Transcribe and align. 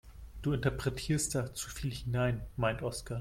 Du 0.41 0.51
interpretierst 0.53 1.35
da 1.35 1.53
zu 1.53 1.69
viel 1.69 1.93
hinein, 1.93 2.41
meint 2.57 2.81
Oskar. 2.81 3.09